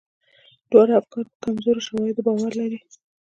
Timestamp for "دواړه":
0.71-0.93